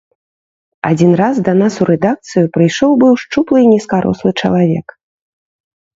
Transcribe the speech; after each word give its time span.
Адзін 0.89 1.11
раз 1.21 1.35
да 1.49 1.53
нас 1.59 1.73
у 1.85 1.87
рэдакцыю 1.91 2.45
прыйшоў 2.57 2.91
быў 3.03 3.13
шчуплы 3.27 3.57
і 3.67 3.69
нізкарослы 3.75 4.29
чалавек. 4.45 4.87